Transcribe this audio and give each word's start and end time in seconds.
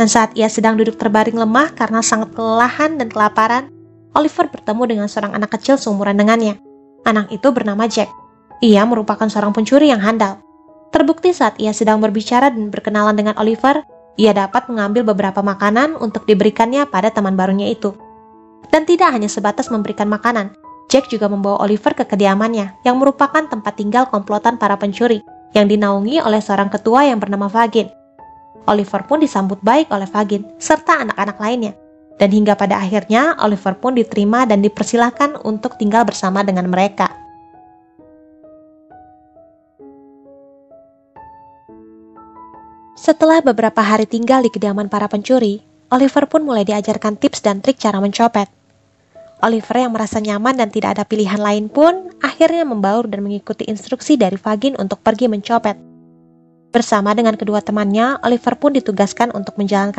Dan 0.00 0.08
saat 0.08 0.32
ia 0.32 0.48
sedang 0.48 0.80
duduk 0.80 0.96
terbaring 0.96 1.36
lemah 1.36 1.76
karena 1.76 2.00
sangat 2.00 2.32
kelelahan 2.32 2.96
dan 2.96 3.12
kelaparan, 3.12 3.68
Oliver 4.16 4.48
bertemu 4.48 4.82
dengan 4.88 5.06
seorang 5.12 5.36
anak 5.36 5.60
kecil 5.60 5.76
seumuran 5.76 6.16
dengannya. 6.16 6.56
Anak 7.04 7.28
itu 7.28 7.52
bernama 7.52 7.84
Jack. 7.84 8.08
Ia 8.64 8.88
merupakan 8.88 9.28
seorang 9.28 9.52
pencuri 9.52 9.92
yang 9.92 10.00
handal. 10.00 10.40
Terbukti 10.88 11.36
saat 11.36 11.60
ia 11.60 11.76
sedang 11.76 12.00
berbicara 12.00 12.48
dan 12.48 12.72
berkenalan 12.72 13.12
dengan 13.12 13.36
Oliver, 13.36 13.84
ia 14.16 14.32
dapat 14.32 14.72
mengambil 14.72 15.04
beberapa 15.04 15.44
makanan 15.44 16.00
untuk 16.00 16.24
diberikannya 16.24 16.88
pada 16.88 17.12
teman 17.12 17.36
barunya 17.36 17.68
itu. 17.68 17.92
Dan 18.72 18.88
tidak 18.88 19.12
hanya 19.12 19.28
sebatas 19.28 19.68
memberikan 19.68 20.08
makanan, 20.08 20.56
Jack 20.88 21.12
juga 21.12 21.28
membawa 21.28 21.60
Oliver 21.68 21.92
ke 21.92 22.08
kediamannya, 22.08 22.88
yang 22.88 22.96
merupakan 22.96 23.44
tempat 23.44 23.76
tinggal 23.76 24.08
komplotan 24.08 24.56
para 24.56 24.80
pencuri, 24.80 25.20
yang 25.52 25.68
dinaungi 25.68 26.24
oleh 26.24 26.40
seorang 26.40 26.72
ketua 26.72 27.04
yang 27.04 27.20
bernama 27.20 27.52
Fagin. 27.52 27.99
Oliver 28.68 29.06
pun 29.08 29.24
disambut 29.24 29.60
baik 29.64 29.88
oleh 29.88 30.04
Fagin, 30.04 30.44
serta 30.60 31.00
anak-anak 31.00 31.38
lainnya. 31.40 31.72
Dan 32.20 32.36
hingga 32.36 32.52
pada 32.52 32.76
akhirnya, 32.76 33.32
Oliver 33.40 33.80
pun 33.80 33.96
diterima 33.96 34.44
dan 34.44 34.60
dipersilahkan 34.60 35.40
untuk 35.40 35.80
tinggal 35.80 36.04
bersama 36.04 36.44
dengan 36.44 36.68
mereka. 36.68 37.08
Setelah 43.00 43.40
beberapa 43.40 43.80
hari 43.80 44.04
tinggal 44.04 44.44
di 44.44 44.52
kediaman 44.52 44.92
para 44.92 45.08
pencuri, 45.08 45.64
Oliver 45.88 46.28
pun 46.28 46.44
mulai 46.44 46.68
diajarkan 46.68 47.16
tips 47.16 47.40
dan 47.40 47.64
trik 47.64 47.80
cara 47.80 47.96
mencopet. 47.96 48.52
Oliver 49.40 49.80
yang 49.80 49.96
merasa 49.96 50.20
nyaman 50.20 50.60
dan 50.60 50.68
tidak 50.68 51.00
ada 51.00 51.08
pilihan 51.08 51.40
lain 51.40 51.72
pun 51.72 52.12
akhirnya 52.20 52.68
membaur 52.68 53.08
dan 53.08 53.24
mengikuti 53.24 53.64
instruksi 53.64 54.20
dari 54.20 54.36
Fagin 54.36 54.76
untuk 54.76 55.00
pergi 55.00 55.32
mencopet. 55.32 55.89
Bersama 56.70 57.10
dengan 57.18 57.34
kedua 57.34 57.58
temannya, 57.58 58.22
Oliver 58.22 58.54
pun 58.54 58.70
ditugaskan 58.70 59.34
untuk 59.34 59.58
menjalankan 59.58 59.98